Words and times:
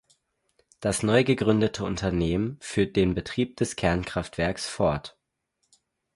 Das 0.79 1.03
neu 1.03 1.23
gegründete 1.23 1.83
Unternehmen 1.83 2.57
führt 2.59 2.95
den 2.95 3.13
Betrieb 3.13 3.57
des 3.57 3.75
Kernkraftwerkes 3.75 4.65
fort. 4.67 5.15